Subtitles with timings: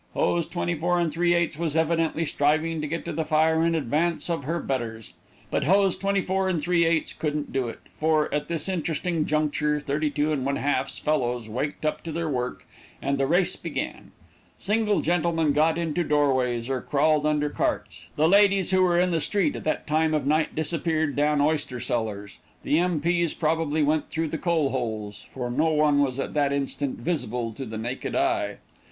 [0.15, 4.59] Hose 24 3/8 was evidently striving to get to the fire in advance of her
[4.59, 5.13] betters,
[5.51, 11.47] but Hose 24 3/8 couldn't do it for, at this interesting juncture, 32 1/2's fellows
[11.47, 12.65] waked up to their work,
[12.99, 14.09] and the race began.
[14.57, 19.11] Single gentlemen got into door ways, or crawled under carts; the ladies who were in
[19.11, 24.09] the street at that time of night disappeared down oyster cellars; the M.P.s probably went
[24.09, 28.15] through the coal holes, for not one was at that instant "visible to the naked
[28.15, 28.57] eye."